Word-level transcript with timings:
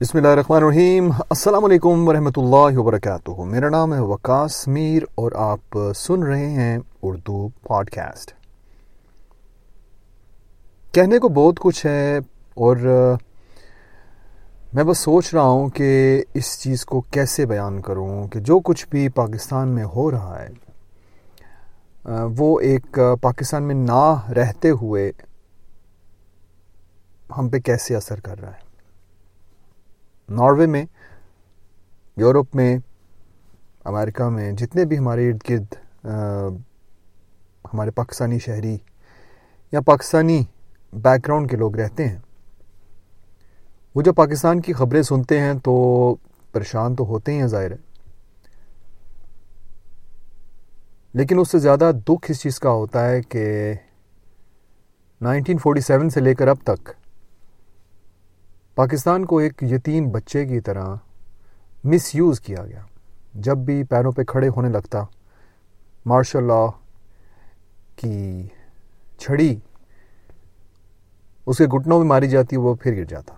بسم 0.00 0.16
اللہ 0.18 0.28
الرحمن 0.28 0.56
الرحیم۔ 0.56 1.08
السلام 1.30 1.64
علیکم 1.64 2.08
ورحمۃ 2.08 2.36
اللہ 2.36 2.78
وبرکاتہ۔ 2.78 3.44
میرا 3.44 3.68
نام 3.68 3.94
ہے 3.94 4.00
وکاس 4.00 4.56
میر 4.68 5.02
اور 5.14 5.32
آپ 5.34 5.78
سن 5.96 6.22
رہے 6.22 6.48
ہیں 6.50 6.78
اردو 7.02 7.48
پوڈ 7.62 7.90
کاسٹ 7.90 8.32
کہنے 10.94 11.18
کو 11.18 11.28
بہت 11.28 11.60
کچھ 11.60 11.84
ہے 11.86 12.18
اور 12.56 12.76
میں 14.72 14.84
بس 14.84 14.98
سوچ 14.98 15.32
رہا 15.34 15.42
ہوں 15.42 15.68
کہ 15.68 15.88
اس 16.34 16.58
چیز 16.60 16.84
کو 16.84 17.00
کیسے 17.10 17.46
بیان 17.46 17.80
کروں 17.82 18.26
کہ 18.28 18.40
جو 18.40 18.58
کچھ 18.64 18.86
بھی 18.90 19.08
پاکستان 19.22 19.68
میں 19.68 19.84
ہو 19.96 20.10
رہا 20.10 20.42
ہے، 20.42 20.48
وہ 22.38 22.60
ایک 22.60 22.98
پاکستان 23.22 23.62
میں 23.62 23.74
نہ 23.74 24.30
رہتے 24.36 24.70
ہوئے 24.82 25.10
ہم 27.38 27.48
پہ 27.48 27.58
کیسے 27.60 27.96
اثر 27.96 28.20
کر 28.20 28.40
رہا 28.40 28.50
ہے۔ 28.50 28.65
ناروے 30.28 30.66
میں، 30.66 30.84
یورپ 32.16 32.54
میں، 32.56 32.76
امریکہ 33.84 34.28
میں، 34.28 34.50
جتنے 34.52 34.84
بھی 34.84 34.98
ہمارے 34.98 35.28
ارد 35.28 35.50
گرد 35.50 35.74
ہمارے 37.74 37.90
پاکستانی 37.90 38.38
شہری 38.38 38.76
یا 39.72 39.80
پاکستانی 39.80 40.42
بیک 40.92 41.26
گراؤنڈ 41.26 41.50
کے 41.50 41.56
لوگ 41.56 41.76
رہتے 41.76 42.08
ہیں، 42.08 42.18
وہ 43.94 44.02
جب 44.02 44.14
پاکستان 44.14 44.60
کی 44.60 44.72
خبریں 44.72 45.02
سنتے 45.02 45.40
ہیں 45.40 45.54
تو 45.54 45.74
پریشان 46.52 46.94
تو 46.96 47.04
ہوتے 47.04 47.32
ہی 47.32 47.40
ہیں 47.40 47.46
ظاہر 47.46 47.70
ہے۔ 47.70 47.76
لیکن 51.14 51.38
اس 51.38 51.50
سے 51.50 51.58
زیادہ 51.58 51.90
دکھ 52.08 52.30
اس 52.30 52.40
چیز 52.40 52.58
کا 52.60 52.70
ہوتا 52.70 53.08
ہے 53.08 53.22
کہ 53.22 53.72
نائنٹین 55.20 55.58
فورٹی 55.58 55.80
سیون 55.80 56.10
سے 56.10 56.20
لے 56.20 56.34
کر 56.34 56.48
اب 56.48 56.56
تک 56.64 56.90
پاکستان 58.76 59.24
کو 59.24 59.38
ایک 59.38 59.62
یتیم 59.62 60.08
بچے 60.08 60.44
کی 60.46 60.60
طرح 60.60 60.94
مس 61.84 62.14
یوز 62.14 62.40
کیا 62.40 62.64
گیا۔ 62.66 62.80
جب 63.34 63.58
بھی 63.58 63.84
پیروں 63.84 64.12
پہ 64.12 64.24
کھڑے 64.24 64.48
ہونے 64.48 64.68
لگتا 64.68 65.02
مارشل 66.06 66.44
لا 66.44 66.66
کی 67.96 68.48
چھڑی 69.18 69.56
اس 71.46 71.58
کے 71.58 71.66
گھٹنوں 71.66 71.98
میں 71.98 72.06
ماری 72.06 72.28
جاتی، 72.28 72.56
وہ 72.56 72.74
پھر 72.74 72.96
گر 72.96 73.04
جاتا۔ 73.04 73.34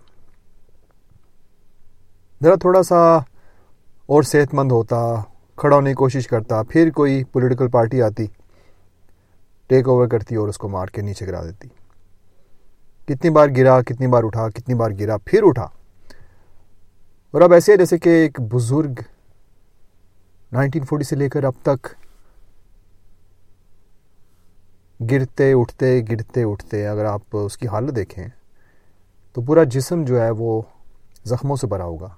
ذرا 2.42 2.55
تھوڑا 2.55 2.83
سا 2.83 3.17
اور 4.06 4.23
صحت 4.23 4.55
مند 4.55 4.73
ہوتا، 4.73 5.14
کھڑا 5.56 5.77
ہونے 5.77 5.91
کی 5.91 5.95
کوشش 5.95 6.27
کرتا، 6.27 6.62
پھر 6.62 6.91
کوئی 6.91 7.25
پولیٹیکل 7.25 7.69
پارٹی 7.69 8.02
آتی 8.02 8.27
ٹیک 9.67 9.89
اوور 9.89 10.06
کرتی 10.06 10.34
اور 10.34 10.48
اس 10.48 10.58
کو 10.58 10.69
مار 10.69 10.86
کے 10.86 11.02
نیچے 11.02 11.27
گرا 11.27 11.45
دیتی۔ 11.45 11.69
کتنی 13.09 13.31
بار 13.31 13.48
گرا، 13.56 13.83
کتنی 13.83 14.06
بار 14.06 14.23
اٹھا، 14.25 14.48
کتنی 14.48 14.75
بار 14.75 14.91
گرا، 15.01 15.17
پھر 15.17 15.41
اٹھا۔ 15.42 15.69
اور 17.31 17.41
اب 17.41 17.53
ایسے 17.53 17.77
جیسے 17.77 17.98
کہ 17.98 18.09
ایک 18.09 18.41
بزرگ 18.41 19.01
نائنٹین 20.53 20.84
فورٹی 20.84 21.05
سے 21.05 21.17
لے 21.17 21.29
کر 21.29 21.45
اب 21.45 21.53
تک 21.62 21.86
گرتے، 25.11 25.53
اٹھتے 25.53 26.01
گرتے، 26.11 26.42
اٹھتے، 26.42 26.86
اگر 26.86 27.05
آپ 27.05 27.20
اس 27.33 27.56
کی 27.56 27.69
حالت 27.69 27.97
دیکھیں 27.97 28.29
تو 29.33 29.42
پورا 29.42 29.64
جسم 29.64 30.05
جو 30.05 30.23
ہے 30.23 30.31
وہ 30.31 30.62
زخموں 31.25 31.56
سے 31.56 31.67
بھرا 31.67 31.84
ہوگا۔ 31.84 32.09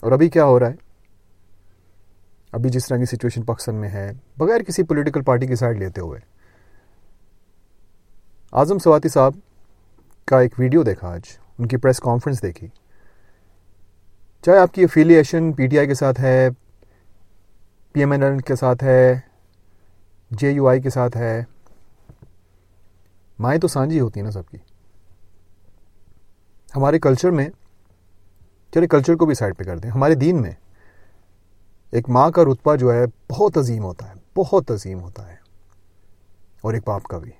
اور 0.00 0.12
ابھی 0.12 0.28
کیا 0.28 0.44
ہو 0.44 0.60
رہا 0.60 0.70
ہے؟ 0.70 0.74
ابھی 2.52 2.70
جس 2.70 2.86
طرح 2.86 2.96
کی 2.96 3.04
سچویشن 3.04 3.42
پاکستان 3.42 3.74
میں 3.74 3.88
ہے، 3.88 4.12
بغیر 4.36 4.62
کسی 4.62 4.82
پولیٹیکل 4.82 5.22
پارٹی 5.22 5.46
کی 5.46 5.56
سائڈ 5.56 5.78
لیتے 5.78 6.00
ہوئے۔ 6.00 6.35
اعظم 8.56 8.78
سواتی 8.78 9.08
صاحب 9.08 9.32
کا 10.24 10.40
ایک 10.40 10.54
ویڈیو 10.58 10.82
دیکھا 10.82 11.08
آج، 11.08 11.20
ان 11.58 11.66
کی 11.66 11.76
پریس 11.76 12.00
کانفرنس 12.00 12.42
دیکھی۔ 12.42 12.68
چاہے 14.42 14.58
آپ 14.58 14.74
کی 14.74 14.82
افیلیشن 14.82 15.52
پی 15.52 15.66
ٹی 15.66 15.78
آئی 15.78 15.86
کے 15.86 15.94
ساتھ 15.94 16.20
ہے 16.20 16.48
پی 17.92 18.00
ایم 18.00 18.12
این 18.12 18.22
ایل 18.22 18.38
کے 18.38 18.56
ساتھ 18.56 18.84
ہے 18.84 19.20
جے 20.30 20.50
یو 20.50 20.68
آئی 20.68 20.80
کے 20.80 20.90
ساتھ 20.90 21.16
ہے، 21.16 21.44
مائیں 23.38 23.60
تو 23.60 23.68
سانجی 23.68 24.00
ہوتی 24.00 24.20
ہیں 24.20 24.24
نا 24.24 24.30
سب 24.30 24.48
کی۔ 24.48 24.56
ہمارے 26.76 26.98
کلچر 26.98 27.30
میں، 27.30 27.48
چلے 28.74 28.86
کلچر 28.86 29.14
کو 29.14 29.26
بھی 29.26 29.34
سائڈ 29.34 29.56
پہ 29.56 29.64
کر 29.64 29.78
دیں۔ 29.78 29.90
ہمارے 29.90 30.14
دین 30.14 30.42
میں، 30.42 30.52
ایک 31.90 32.08
ماں 32.08 32.30
کا 32.30 32.42
رتبہ 32.44 32.76
جو 32.76 32.92
ہے، 32.92 33.04
بہت 33.30 33.58
عظیم 33.58 33.84
ہوتا 33.84 34.08
ہے، 34.08 34.14
بہت 34.36 34.70
عظیم 34.70 35.00
ہوتا 35.00 35.28
ہے۔ 35.28 35.36
اور 36.60 36.74
ایک 36.74 36.82
باپ 36.86 37.02
کا 37.02 37.18
بھی۔ 37.18 37.30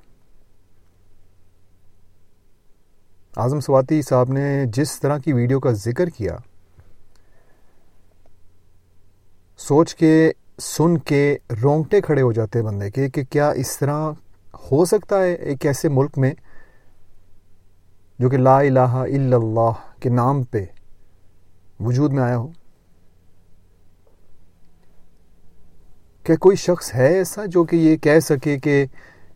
اعظم 3.36 3.60
سواتی 3.60 4.02
صاحب 4.02 4.32
نے 4.32 4.64
جس 4.66 5.00
طرح 5.00 5.18
کی 5.18 5.32
ویڈیو 5.32 5.60
کا 5.60 5.70
ذکر 5.70 6.08
کیا، 6.08 6.36
سوچ 9.58 9.94
کے، 9.94 10.32
سن 10.58 10.98
کے 10.98 11.36
رونگٹے 11.62 12.00
کھڑے 12.00 12.22
ہو 12.22 12.32
جاتے 12.32 12.62
بندے 12.62 12.90
کے 12.90 13.10
کہ 13.10 13.24
کیا 13.24 13.50
اس 13.50 13.78
طرح 13.78 14.10
ہو 14.72 14.84
سکتا 14.84 15.22
ہے 15.22 15.32
ایک 15.32 15.66
ایسے 15.66 15.88
ملک 15.88 16.18
میں 16.18 16.34
جو 18.18 18.28
کہ 18.28 18.36
لا 18.36 18.58
الہ 18.58 18.80
الا 18.80 19.36
اللہ 19.36 19.72
کے 20.00 20.08
نام 20.08 20.42
پہ 20.42 20.64
وجود 21.80 22.12
میں 22.12 22.22
آیا 22.22 22.36
ہو؟ 22.36 22.48
کیا 26.24 26.36
کوئی 26.36 26.56
شخص 26.56 26.94
ہے 26.94 27.12
ایسا 27.14 27.44
جو 27.44 27.64
کہ 27.64 27.76
یہ 27.76 27.96
کہہ 27.96 28.20
سکے 28.20 28.58
کہ 28.58 28.86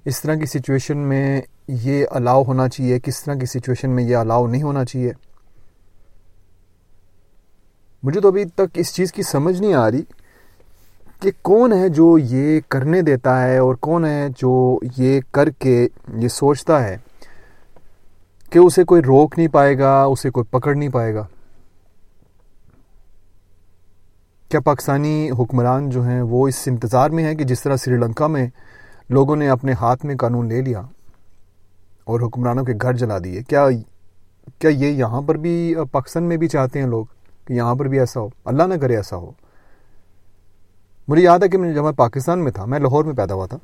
اس 0.04 0.20
طرح 0.22 0.34
کی 0.34 0.46
سچویشن 0.46 0.98
میں 0.98 1.40
یہ 1.68 2.06
الاؤ 2.10 2.44
ہونا 2.44 2.68
چاہیے، 2.68 3.00
کس 3.00 3.22
طرح 3.24 3.34
کی 3.34 3.46
سچویشن 3.46 3.90
میں 3.90 4.04
یہ 4.04 4.16
الاؤ 4.16 4.46
نہیں 4.46 4.62
ہونا 4.62 4.84
چاہیے۔ 4.84 5.12
مجھے 8.02 8.20
تو 8.20 8.28
ابھی 8.28 8.44
تک 8.44 8.66
اس 8.74 8.94
چیز 8.94 9.12
کی 9.12 9.22
سمجھ 9.22 9.60
نہیں 9.60 9.74
آ 9.74 9.90
رہی 9.90 10.02
کہ 11.20 11.30
کون 11.42 11.72
ہے 11.72 11.88
جو 11.88 12.18
یہ 12.18 12.60
کرنے 12.68 13.02
دیتا 13.02 13.42
ہے 13.42 13.58
اور 13.58 13.74
کون 13.74 14.04
ہے 14.04 14.28
جو 14.38 14.78
یہ 14.96 15.20
کر 15.30 15.50
کے 15.50 15.88
یہ 16.16 16.28
سوچتا 16.28 16.84
ہے 16.84 16.96
کہ 18.50 18.58
اسے 18.58 18.84
کوئی 18.84 19.02
روک 19.02 19.34
نہیں 19.36 19.48
پائے 19.48 19.78
گا، 19.78 20.02
اسے 20.02 20.30
کوئی 20.30 20.44
پکڑ 20.50 20.74
نہیں 20.74 20.88
پائے 20.88 21.14
گا۔ 21.14 21.26
کیا 24.48 24.60
پاکستانی 24.60 25.30
حکمران 25.38 25.90
جو 25.90 26.02
ہیں 26.02 26.22
وہ 26.22 26.48
اس 26.48 26.62
انتظار 26.66 27.10
میں 27.10 27.24
ہیں 27.24 27.34
کہ 27.34 27.44
جس 27.44 27.62
طرح 27.62 27.76
سری 27.76 27.94
لنکا 27.94 28.26
میں 28.26 28.46
لوگوں 29.10 29.37
نے 29.37 29.48
اپنے 29.48 29.72
ہاتھ 29.72 30.06
میں 30.06 30.16
قانون 30.16 30.48
لے 30.48 30.60
لیا 30.60 30.82
اور 32.04 32.21
حکمرانوں 32.21 32.65
کے 32.65 32.72
گھر 32.82 32.93
جلا 32.93 33.19
دیے۔ 33.25 33.43
کیا 33.43 33.66
کیا 34.59 34.71
یہ 34.71 34.87
یہاں 34.87 35.22
پر 35.22 35.34
بھی 35.34 35.75
پاکستان 35.93 36.22
میں 36.25 36.37
بھی 36.37 36.48
چاہتے 36.48 36.81
ہیں 36.81 36.87
لوگ 36.87 37.04
کہ 37.44 37.53
یہاں 37.53 37.75
پر 37.75 37.84
بھی 37.84 38.00
ایسا 38.00 38.21
ہو؟ 38.21 38.28
اللہ 38.44 38.62
نہ 38.62 38.75
کرے 38.75 38.97
ایسا 38.97 39.16
ہو۔ 39.16 39.31
مجھے 41.09 41.22
یاد 41.22 41.38
ہے 41.38 41.48
کہ 41.48 41.72
جب 41.72 41.84
میں 41.84 41.93
پاکستان 41.93 42.44
میں 42.44 42.53
تھا، 42.53 42.65
میں 42.65 42.78
لاہور 42.78 43.04
میں 43.04 43.15
پیدا 43.15 43.34
ہوا 43.34 43.47
تھا۔ 43.47 43.59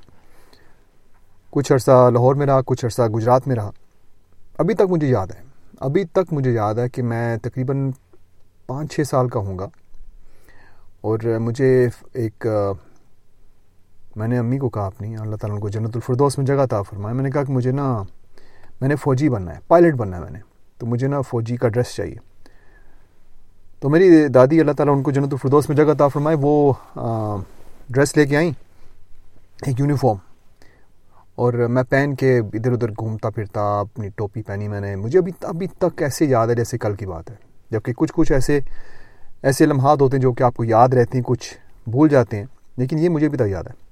کچھ 1.51 1.73
عرصہ 1.73 2.11
لاہور 2.11 2.35
میں 2.35 2.47
رہا، 2.47 2.61
کچھ 2.67 2.85
عرصہ 2.85 3.03
گجرات 3.03 3.49
میں 3.49 3.57
رہا۔ 3.57 3.71
ابھی 4.59 4.75
تک 4.75 4.83
مجھے 4.91 5.09
یاد 5.09 5.27
ہے، 5.27 5.43
ابھی 5.81 6.05
تک 6.05 6.33
مجھے 6.33 6.51
یاد 6.51 6.75
ہے 6.75 6.89
کہ 6.89 7.03
میں 7.03 7.37
تقریباً 7.37 7.91
پانچ 8.67 8.95
چھ 8.95 9.01
سال 9.11 9.29
کا 9.29 9.41
ہوں 9.41 9.59
گا۔ 9.59 9.69
اور 11.01 11.19
مجھے 11.39 11.89
ایک 12.13 12.47
میں 14.17 14.29
نے 14.29 14.39
امی 14.39 14.59
کو 14.59 14.69
کہا 14.69 14.87
اپنی، 14.87 15.17
اللہ 15.17 15.37
تعالیٰ 15.37 15.61
کو 15.61 15.69
جنت 15.69 15.91
الفردوس 15.95 16.39
میں 16.39 16.47
جگہ 16.47 16.67
تھا 16.67 16.83
فرمایا 16.83 17.15
میں 17.15 17.23
نے 17.23 17.31
کہا 17.31 17.45
کہ 17.45 17.53
مجھے 17.53 17.71
نا، 17.71 18.03
میں 18.81 18.89
نے 18.89 18.97
فوجی 18.97 19.29
بننا 19.29 19.55
ہے، 19.55 19.61
پائلٹ 19.69 19.95
بننا 19.95 20.17
ہے 20.17 20.23
میں 20.23 20.31
نے۔ 20.31 20.39
تو 20.79 20.87
مجھے 20.87 21.07
نا 21.07 21.21
فوجی 21.21 21.57
کا 21.57 21.69
ڈریس 21.69 21.95
چاہیے۔ 21.95 22.15
تو 23.81 23.89
میری 23.89 24.29
دادی 24.29 24.61
اللہ 24.61 24.73
تعالیٰ 24.73 24.97
ان 24.97 25.03
کو 25.03 25.11
جنت 25.11 25.33
الفردوس 25.33 25.69
میں 25.69 25.77
جگہ 25.77 25.95
تھا 25.95 26.09
فرمائے، 26.09 26.37
وہ 26.41 26.73
ڈریس 27.91 28.17
لے 28.17 28.27
کے 28.27 28.37
آئیں، 28.37 28.51
ایک 29.67 29.81
یونیفارم۔ 29.81 30.17
اور 31.35 31.53
میں 31.53 31.83
پہن 31.83 32.15
کے 32.15 32.39
ادھر 32.39 32.73
ادھر 32.73 32.91
گھومتا 32.91 33.31
پھرتا، 33.31 33.81
اپنی 33.81 34.09
ٹوپی 34.09 34.43
پہنی 34.43 34.69
میں 34.69 34.81
نے۔ 34.81 34.97
مجھے 34.97 35.19
ابھی 35.19 35.33
ابھی 35.43 35.67
تک 35.67 36.03
ایسے 36.03 36.25
یاد 36.25 36.49
ہے 36.49 36.55
جیسے 36.55 36.79
کل 36.79 36.95
کی 36.95 37.07
بات 37.07 37.31
ہے۔ 37.31 37.37
جبکہ 37.71 37.93
کچھ 37.93 38.13
کچھ 38.15 38.33
ایسے 38.33 38.61
ایسے 39.43 39.67
لمحات 39.67 40.01
ہوتے 40.01 40.17
ہیں 40.17 40.23
جو 40.23 40.33
کہ 40.33 40.43
آپ 40.43 40.57
کو 40.57 40.65
یاد 40.65 40.89
رہتے 40.89 41.19
ہیں، 41.19 41.25
کچھ 41.25 41.55
بھول 41.91 42.09
جاتے 42.09 42.37
ہیں، 42.37 42.45
لیکن 42.77 42.99
یہ 42.99 43.09
مجھے 43.09 43.29
بھی 43.29 43.39
تک 43.39 43.49
یاد 43.49 43.65
ہے۔ 43.65 43.86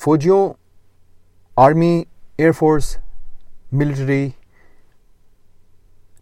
فوجیوں، 0.00 0.48
army, 1.56 2.02
air 2.38 2.52
force, 2.52 2.96
military, 3.72 4.28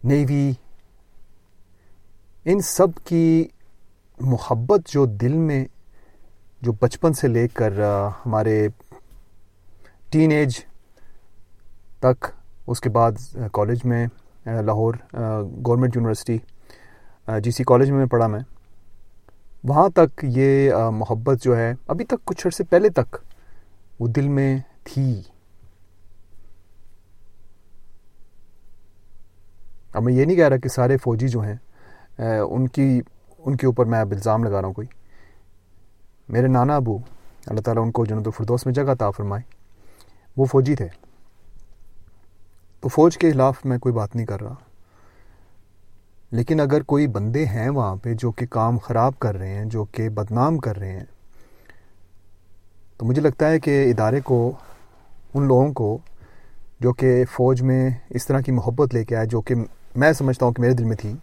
navy, 0.03 0.51
ان 2.45 2.59
سب 2.61 2.97
کی 3.05 3.47
محبت 4.19 4.89
جو 4.93 5.05
دل 5.21 5.33
میں، 5.33 5.63
جو 6.61 6.71
بچپن 6.81 7.13
سے 7.13 7.27
لے 7.27 7.47
کر 7.53 7.79
ہمارے 8.25 8.67
ٹین 10.11 10.31
ایج 10.31 10.59
تک، 11.99 12.25
اس 12.67 12.81
کے 12.81 12.89
بعد 12.89 13.11
کالج 13.53 13.85
میں 13.85 14.05
Lahore 14.45 14.93
government 15.13 15.95
university 15.95 16.37
G 17.43 17.51
C 17.51 17.63
college 17.63 17.91
میں 17.91 18.05
پڑھا 18.05 18.27
میں، 18.27 18.39
وہاں 19.63 19.87
تک 19.95 20.25
یہ 20.37 20.73
محبت 20.93 21.43
جو 21.43 21.57
ہے، 21.57 21.73
ابھی 21.87 22.05
تک 22.05 22.25
کچھ 22.25 22.45
عرصے 22.47 22.63
پہلے 22.63 22.89
تک 22.89 23.15
وہ 23.99 24.07
دل 24.07 24.27
میں 24.27 24.57
تھی۔ 24.83 25.21
اب 29.93 30.03
میں 30.03 30.13
یہ 30.13 30.25
نہیں 30.25 30.35
کہہ 30.35 30.47
رہا 30.47 30.57
کہ 30.57 30.69
سارے 30.69 30.97
فوجی 30.97 31.27
جو 31.27 31.39
ہیں 31.39 31.55
ان 32.39 32.67
کی، 32.67 33.01
ان 33.37 33.57
کے 33.57 33.65
اوپر 33.65 33.85
میں 33.85 34.01
اب 34.01 34.11
الزام 34.11 34.43
لگا 34.43 34.61
رہا 34.61 34.67
ہوں 34.67 34.73
کوئی۔ 34.73 34.87
میرے 36.29 36.47
نانا 36.47 36.75
ابو، 36.75 36.97
اللہ 37.45 37.61
تعالیٰ 37.61 37.83
ان 37.83 37.91
کو 37.91 38.05
جنت 38.05 38.27
الفردوس 38.27 38.65
میں 38.65 38.73
جگہ 38.73 38.93
تا 38.99 39.11
فرمائے۔ 39.11 39.41
وہ 40.37 40.45
فوجی 40.45 40.75
تھے۔ 40.75 40.87
تو 42.81 42.89
فوج 42.89 43.17
کے 43.17 43.31
خلاف 43.31 43.65
میں 43.65 43.77
کوئی 43.77 43.93
بات 43.93 44.15
نہیں 44.15 44.25
کر 44.25 44.41
رہا۔ 44.41 44.55
لیکن 46.31 46.59
اگر 46.59 46.83
کوئی 46.83 47.07
بندے 47.07 47.45
ہیں 47.45 47.69
وہاں 47.69 47.95
پہ 47.95 48.13
جو 48.13 48.31
کہ 48.31 48.45
کام 48.45 48.77
خراب 48.77 49.19
کر 49.19 49.35
رہے 49.35 49.49
ہیں، 49.49 49.65
جو 49.65 49.85
کہ 49.85 50.09
بدنام 50.09 50.57
کر 50.57 50.77
رہے 50.77 50.91
ہیں 50.91 51.03
تو 52.97 53.05
مجھے 53.05 53.21
لگتا 53.21 53.49
ہے 53.49 53.59
کہ 53.59 53.91
ادارے 53.91 54.21
کو، 54.21 54.51
ان 55.33 55.47
لوگوں 55.47 55.73
کو 55.73 55.97
جو 56.79 56.93
کہ 56.93 57.25
فوج 57.31 57.61
میں 57.61 57.89
اس 58.09 58.27
طرح 58.27 58.39
کی 58.39 58.51
محبت 58.51 58.93
لے 58.93 59.05
کے 59.05 59.15
آئے، 59.15 59.25
جو 59.25 59.41
کہ 59.41 59.55
میں 59.95 60.13
سمجھتا 60.13 60.45
ہوں 60.45 60.53
کہ 60.53 60.61
میرے 60.61 60.73
دل 60.73 60.83
میں 60.83 60.97
تھی، 60.97 61.13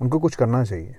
ان 0.00 0.08
کو 0.08 0.18
کچھ 0.18 0.38
کرنا 0.38 0.64
چاہیے۔ 0.64 0.92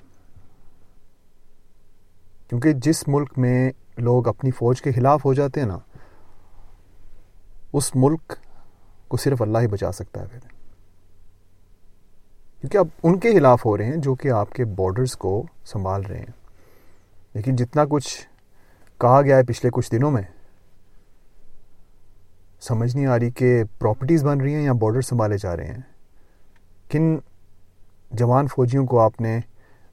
کیونکہ 2.50 2.74
جس 2.74 3.07
ملک 3.07 3.38
میں 3.38 3.71
لوگ 3.97 4.27
اپنی 4.27 4.51
فوج 4.51 4.81
کے 4.81 4.91
خلاف 4.91 5.25
ہو 5.25 5.33
جاتے 5.33 5.59
ہیں 5.59 5.68
نا، 5.68 5.77
اس 7.74 7.95
ملک 7.95 8.33
کو 9.07 9.18
صرف 9.18 9.41
اللہ 9.41 9.57
ہی 9.57 9.68
بچا 9.68 9.91
سکتا 9.91 10.21
ہے 10.21 10.27
پھر۔ 10.27 10.39
کیونکہ 12.59 12.77
اب 12.77 12.88
ان 13.03 13.19
کے 13.19 13.33
خلاف 13.33 13.65
ہو 13.65 13.77
رہے 13.77 13.86
ہیں 13.86 13.97
جو 13.97 14.15
کہ 14.15 14.31
آپ 14.31 14.51
کے 14.51 14.65
بارڈرز 14.65 15.18
کو 15.18 15.45
سنبھال 15.65 16.01
رہے 16.01 16.19
ہیں۔ 16.19 16.31
لیکن 17.33 17.56
جتنا 17.56 17.86
کچھ 17.89 18.29
کہا 19.00 19.22
گیا 19.22 19.38
ہے 19.38 19.44
پچھلے 19.44 19.69
کچھ 19.74 19.92
دنوں 19.92 20.12
میں۔ 20.12 20.22
سمجھ 22.62 22.96
نہیں 22.96 23.06
آ 23.06 23.19
رہی 23.19 23.31
کہ 23.31 23.63
پراپرٹیز 23.80 24.24
بن 24.24 24.42
رہی 24.42 24.56
ہیں 24.56 24.63
یا 24.63 24.74
بارڈر 24.74 25.01
سنبھالے 25.01 25.38
جا 25.38 25.57
رہے 25.57 25.66
ہیں۔ 25.66 25.78
کن 26.92 27.18
جوان 28.12 28.48
فوجیوں 28.48 28.86
کو 28.86 29.00
آپ 29.00 29.22
نے 29.22 29.40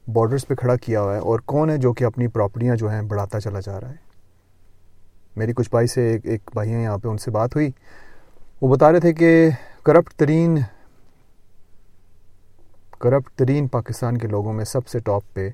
بارڈرز 0.07 0.47
پہ 0.47 0.55
کھڑا 0.55 0.75
کیا 0.75 1.01
ہوا 1.01 1.13
ہے 1.13 1.19
اور 1.19 1.39
کون 1.39 1.69
ہے 1.69 1.77
جو 1.77 1.93
کہ 1.93 2.03
اپنی 2.03 2.27
پراپرٹیاں 2.27 2.75
جو 2.75 2.89
ہیں 2.91 3.01
بڑھاتا 3.01 3.39
چلا 3.39 3.59
جا 3.59 3.81
رہا 3.81 3.89
ہے؟ 3.89 3.95
میری 5.35 5.53
کچھ 5.53 5.69
بھائی 5.69 5.87
سے 5.87 6.11
ایک 6.11 6.25
ایک 6.25 6.49
بھائی 6.53 6.73
ہیں 6.73 6.83
یہاں 6.83 6.97
پہ 6.97 7.07
ان 7.07 7.17
سے 7.17 7.31
بات 7.31 7.55
ہوئی۔ 7.55 7.71
وہ 8.61 8.75
بتا 8.75 8.91
رہے 8.91 8.99
تھے 8.99 9.13
کہ 9.13 9.49
کرپٹ 9.83 10.13
ترین 10.13 10.59
کرپٹ 12.99 13.31
ترین 13.35 13.67
پاکستان 13.67 14.17
کے 14.17 14.27
لوگوں 14.27 14.53
میں 14.53 14.65
سب 14.65 14.87
سے 14.87 14.99
ٹاپ 14.99 15.23
پہ 15.33 15.49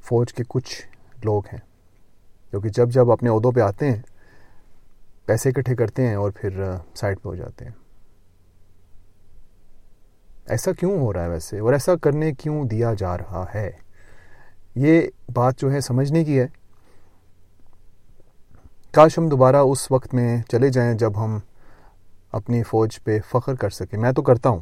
فوج 0.00 0.32
کے 0.32 0.42
کچھ 0.48 0.86
لوگ 1.24 1.42
ہیں۔ 1.52 1.73
کیونکہ 2.54 2.68
جب 2.68 2.90
جب 2.90 3.10
اپنے 3.10 3.30
عہدوں 3.30 3.52
پہ 3.52 3.60
آتے 3.60 3.90
ہیں، 3.90 4.02
پیسے 5.24 5.48
اکٹھے 5.48 5.76
کرتے 5.76 6.06
ہیں 6.06 6.14
اور 6.14 6.30
پھر 6.30 6.70
سائڈ 6.94 7.16
پہ 7.22 7.28
ہو 7.28 7.34
جاتے 7.34 7.64
ہیں۔ 7.64 7.72
ایسا 10.46 10.72
کیوں 10.72 11.00
ہو 11.00 11.12
رہا 11.12 11.24
ہے 11.24 11.28
ویسے؟ 11.28 11.58
اور 11.58 11.72
ایسا 11.72 11.96
کرنے 11.96 12.32
کیوں 12.32 12.64
دیا 12.64 12.94
جا 12.98 13.18
رہا 13.18 13.44
ہے؟ 13.54 13.70
یہ 14.74 15.02
بات 15.34 15.58
جو 15.58 15.72
ہے 15.72 15.80
سمجھنے 15.80 16.24
کی 16.24 16.40
ہے۔ 16.40 16.46
کاش 18.92 19.18
ہم 19.18 19.28
دوبارہ 19.28 19.56
اس 19.56 19.90
وقت 19.90 20.14
میں 20.14 20.42
چلے 20.48 20.68
جائیں 20.68 20.94
جب 20.94 21.24
ہم 21.24 21.38
اپنی 22.32 22.62
فوج 22.62 23.04
پہ 23.04 23.18
فخر 23.30 23.54
کر 23.54 23.70
سکیں۔ 23.70 23.98
میں 23.98 24.12
تو 24.12 24.22
کرتا 24.22 24.48
ہوں۔ 24.48 24.60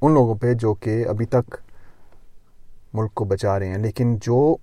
ان 0.00 0.14
لوگوں 0.14 0.34
پہ 0.34 0.54
جو 0.54 0.74
کہ 0.74 1.08
ابھی 1.08 1.26
تک 1.26 1.54
ملک 2.92 3.14
کو 3.14 3.24
بچا 3.24 3.58
رہے 3.58 3.68
ہیں، 3.68 3.78
لیکن 3.78 4.16
جو 4.16 4.56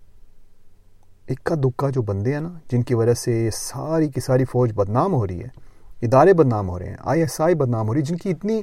اکا 1.30 1.56
دکا 1.56 1.90
جو 1.90 2.02
بندے 2.02 2.34
ہیں 2.34 2.42
نا، 2.42 2.54
جن 2.72 2.84
کی 2.84 2.94
وجہ 2.94 3.14
سے 3.14 3.50
ساری 3.54 4.10
کی 4.10 4.22
ساری 4.22 4.46
فوج 4.46 4.72
بدنام 4.76 5.14
ہو 5.14 5.28
رہی 5.28 5.44
ہے، 5.44 5.48
ادارے 6.02 6.34
بدنام 6.34 6.70
ہو 6.70 6.80
رہے 6.80 6.90
ہیں، 6.90 6.96
آئی 7.00 7.22
ایس 7.22 7.42
آئی 7.42 7.56
بدنام 7.56 7.88
ہو 7.88 7.94
رہی 7.94 8.02
ہے، 8.02 8.06
جن 8.06 8.18
کی 8.18 8.30
اتنی 8.30 8.62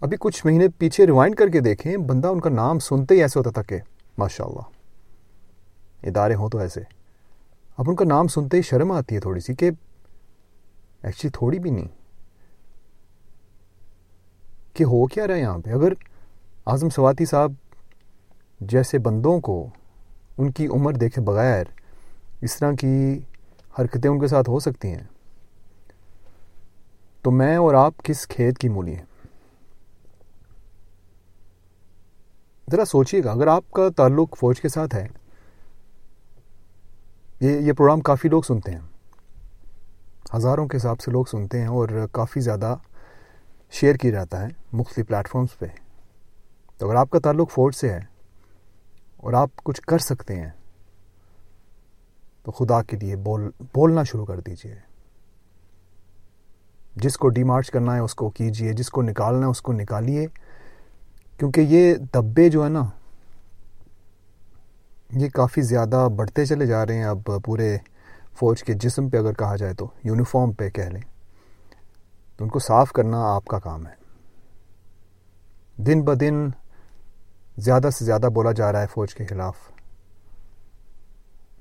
ابھی 0.00 0.16
کچھ 0.20 0.46
مہینے 0.46 0.68
پیچھے 0.78 1.06
ریوائنڈ 1.06 1.36
کر 1.36 1.48
کے 1.48 1.60
دیکھیں، 1.60 1.96
بندہ 1.96 2.28
ان 2.28 2.40
کا 2.40 2.50
نام 2.50 2.78
سنتے 2.78 3.14
ہی 3.14 3.22
ایسے 3.22 3.38
ہوتا 3.38 3.50
تھا 3.50 3.62
کہ 3.62 3.78
ماشاء 4.18 4.44
اللہ 4.44 4.62
ادارے 6.06 6.34
ہوں 6.34 6.48
تو 6.48 6.58
ایسے۔ 6.58 6.80
اب 7.78 7.84
ان 7.88 7.96
کا 7.96 8.04
نام 8.04 8.28
سنتے 8.28 8.56
ہی 8.56 8.62
شرم 8.62 8.92
آتی 8.92 9.14
ہے 9.14 9.20
تھوڑی 9.20 9.40
سی 9.40 9.54
کہ 9.54 9.70
ایکچولی 11.02 11.30
تھوڑی 11.30 11.58
بھی 11.58 11.70
نہیں۔ 11.70 11.88
کہ 14.74 14.84
ہو 14.84 15.06
کیا 15.06 15.26
رہا 15.26 15.34
ہے 15.34 15.40
یہاں 15.40 15.58
پہ؟ 15.58 15.70
اگر 15.70 15.92
اعظم 16.66 16.88
سواتی 16.88 17.24
صاحب 17.24 17.52
جیسے 18.60 18.98
بندوں 18.98 19.40
کو 19.40 19.68
ان 20.38 20.50
کی 20.50 20.66
عمر 20.66 20.92
دیکھے 20.92 21.22
بغیر 21.22 21.64
اس 22.40 22.56
طرح 22.56 22.72
کی 22.72 23.20
حرکتیں 23.78 24.10
ان 24.10 24.20
کے 24.20 24.26
ساتھ 24.26 24.50
ہو 24.50 24.60
سکتی 24.60 24.88
ہیں۔ 24.88 25.02
تو 27.22 27.30
میں 27.30 27.56
اور 27.56 27.74
آپ 27.74 27.94
کس 28.04 28.26
کھیت 28.26 28.58
کی 28.58 28.68
مولی 28.68 28.94
ہیں؟ 28.94 29.04
ذرا 32.70 32.84
سوچیے 32.84 33.24
گا، 33.24 33.32
اگر 33.32 33.46
آپ 33.46 33.70
کا 33.70 33.88
تعلق 33.96 34.36
فوج 34.38 34.60
کے 34.60 34.68
ساتھ 34.68 34.94
ہے، 34.94 35.06
یہ 37.40 37.50
یہ 37.50 37.72
پروگرام 37.72 38.00
کافی 38.00 38.28
لوگ 38.28 38.42
سنتے 38.42 38.72
ہیں۔ 38.72 38.80
ہزاروں 40.36 40.68
کے 40.68 40.76
حساب 40.76 41.00
سے 41.00 41.10
لوگ 41.10 41.24
سنتے 41.24 41.60
ہیں 41.60 41.66
اور 41.66 41.88
کافی 42.12 42.40
زیادہ 42.40 42.76
شیئر 43.70 43.94
کی 43.94 44.10
جاتا 44.10 44.42
ہے 44.42 44.48
مختلف 44.72 45.06
پلیٹ 45.06 45.28
فارمز 45.28 45.58
پہ۔ 45.58 45.66
تو 46.78 46.86
اگر 46.86 46.96
آپ 46.96 47.10
کا 47.10 47.18
تعلق 47.18 47.50
فوج 47.50 47.74
سے 47.74 47.92
ہے 47.92 48.13
اور 49.24 49.32
آپ 49.32 49.50
کچھ 49.56 49.82
کر 49.82 49.98
سکتے 49.98 50.36
ہیں۔ 50.36 50.50
تو 52.42 52.52
خدا 52.52 52.82
کے 52.82 52.96
لیے 52.96 53.16
بول، 53.16 53.50
بولنا 53.74 54.02
شروع 54.02 54.26
کر 54.26 54.40
دیجیے۔ 54.40 54.74
جس 56.96 57.16
کو 57.16 57.28
ڈی 57.28 57.42
مارچ 57.42 57.70
کرنا 57.70 57.94
ہے 57.94 57.98
اس 57.98 58.14
کو 58.14 58.30
کیجیے، 58.30 58.72
جس 58.72 58.88
کو 58.88 59.02
نکالنا 59.02 59.46
ہے 59.46 59.50
اس 59.50 59.62
کو 59.62 59.72
نکالیے۔ 59.72 60.26
کیونکہ 61.38 61.60
یہ 61.60 61.94
دبے 61.94 62.48
جو 62.48 62.64
ہے 62.64 62.68
نا، 62.68 62.84
یہ 65.10 65.28
کافی 65.28 65.62
زیادہ 65.62 66.08
بڑھتے 66.16 66.46
چلے 66.46 66.66
جا 66.66 66.86
رہے 66.86 66.94
ہیں۔ 66.94 67.04
اب 67.04 67.30
پورے 67.44 67.78
فوج 68.38 68.64
کے 68.64 68.74
جسم 68.74 69.08
پہ 69.08 69.16
اگر 69.16 69.32
کہا 69.32 69.56
جائے 69.56 69.74
تو، 69.74 69.88
یونیفارم 70.04 70.52
پہ 70.52 70.70
کہہ 70.70 70.84
لیں۔ 70.84 71.02
تو 72.36 72.44
ان 72.44 72.50
کو 72.50 72.58
صاف 72.58 72.92
کرنا 72.92 73.34
آپ 73.34 73.44
کا 73.44 73.58
کام 73.58 73.86
ہے۔ 73.86 74.04
دن 75.82 76.02
ب 76.02 76.20
دن 76.20 76.48
زیادہ 77.56 77.88
سے 77.98 78.04
زیادہ 78.04 78.28
بولا 78.34 78.52
جا 78.52 78.72
رہا 78.72 78.82
ہے 78.82 78.86
فوج 78.86 79.14
کے 79.14 79.26
خلاف۔ 79.26 79.56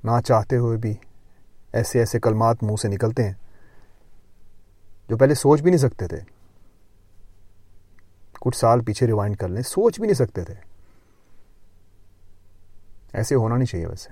نہ 0.04 0.12
چاہتے 0.25 0.57
ہوئے 0.57 0.78
بھی 0.78 0.95
ایسے 1.74 2.00
ایسے 2.00 2.19
کلمات 2.19 2.63
منہ 2.63 2.75
سے 2.81 2.88
نکلتے 2.88 3.24
ہیں 3.24 3.34
جو 5.10 5.18
پہلے 5.18 5.36
سوچ 5.36 5.62
بھی 5.62 5.72
نہیں 5.72 5.80
سکتے 5.80 6.07
تھے۔ 6.07 6.19
کچھ 8.40 8.57
سال 8.57 8.83
پیچھے 8.83 9.07
ریوائنڈ 9.07 9.38
کر 9.38 9.47
لیں، 9.47 9.62
سوچ 9.62 10.00
بھی 10.00 10.07
نہیں 10.07 10.26
سکتے 10.26 10.44
تھے۔ 10.44 10.54
ایسے 13.14 13.35
ہونا 13.35 13.56
نہیں 13.56 13.66
چاہیے 13.66 13.88
ویسے۔ 13.88 14.09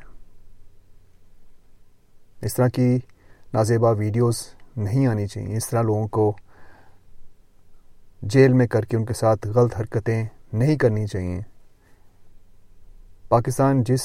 اس 2.42 2.54
طرح 2.54 2.68
کی 2.68 3.00
نازیبا 3.54 3.92
ویڈیوز 3.92 4.48
نہیں 4.78 5.08
آنی 5.08 5.28
چاہیے۔ 5.28 5.58
اس 5.58 5.70
طرح 5.70 5.82
لوگوں 5.82 6.08
کو 6.08 6.38
جیل 8.22 8.54
میں 8.54 8.68
کر 8.68 8.86
کے 8.86 8.98
ان 8.98 9.06
کے 9.06 9.14
ساتھ 9.14 9.48
غلط 9.48 9.80
حرکتیں 9.80 10.26
نہیں 10.54 10.76
کرنی 10.76 11.08
چاہیے۔ 11.08 11.42
پاکستان 13.32 13.84
جس 13.84 14.02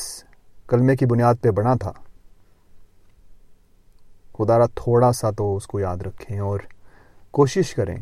کلمے 0.69 0.95
کی 0.97 1.07
بنیاد 1.07 1.35
پہ 1.41 1.51
بنا 1.51 1.75
تھا 1.75 1.93
خدا 4.33 4.59
را 4.59 4.67
تھوڑا 4.75 5.13
سا 5.13 5.31
تو 5.31 5.57
اس 5.57 5.67
کو 5.67 5.81
یاد 5.81 5.97
رکھیں 5.97 6.39
اور 6.39 6.61
کوشش 7.31 7.75
کریں 7.75 7.97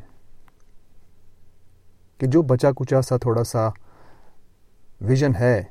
کہ 2.18 2.26
جو 2.26 2.42
بچا 2.42 2.70
کچا 2.76 3.00
سا 3.02 3.16
تھوڑا 3.16 3.44
سا 3.44 3.68
ویژن 5.00 5.34
ہے، 5.34 5.62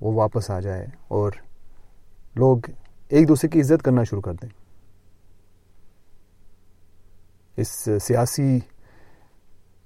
وہ 0.00 0.12
واپس 0.12 0.50
آ 0.50 0.60
جائے 0.60 0.86
اور 1.08 1.32
لوگ 2.36 2.70
ایک 3.08 3.28
دوسرے 3.28 3.48
کی 3.48 3.60
عزت 3.60 3.84
کرنا 3.84 4.04
شروع 4.04 4.22
کر 4.22 4.34
دیں۔ 4.42 4.48
اس 7.56 7.88
سیاسی 8.02 8.58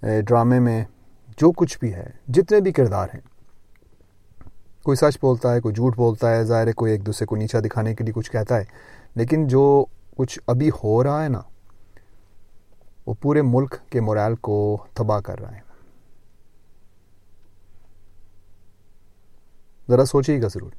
ڈرامے 0.03 0.61
میں 0.61 0.85
جو 1.39 1.51
کچھ 1.53 1.79
بھی 1.79 1.95
ہے، 1.95 2.07
جتنے 2.29 2.61
بھی 2.61 2.73
کردار 2.73 3.09
ہیں 3.15 3.28
کوئی 4.89 4.97
سچ 4.97 5.19
بولتا 5.21 5.55
ہے، 5.55 5.61
کوئی 5.61 5.75
جھوٹ 5.75 5.97
بولتا 5.97 6.31
ہے، 6.31 6.45
ظاہر 6.45 6.67
ہے 6.67 6.73
کوئی 6.73 6.93
ایک 6.93 7.07
دوسرے 7.07 7.27
کو 7.27 7.37
نیچا 7.37 7.61
دکھانے 7.61 7.95
کے 7.95 8.05
لیے 8.05 8.13
کچھ 8.13 8.31
کہتا 8.31 8.59
ہے۔ 8.59 8.65
لیکن 9.15 9.47
جو 9.47 9.85
کچھ 10.17 10.39
ابھی 10.47 10.71
ہو 10.85 11.05
رہا 11.05 11.25
ہے 11.25 11.29
نا، 11.29 11.41
وہ 13.07 13.15
پورے 13.21 13.43
ملک 13.43 13.75
کے 13.91 14.01
مورال 14.01 14.35
کو 14.35 14.79
تباہ 14.95 15.21
کر 15.21 15.41
رہا 15.41 15.53
ہے۔ 15.53 15.61
ذرا 19.89 20.05
سوچیے 20.05 20.43
گا 20.43 20.49
ضرور۔ 20.49 20.71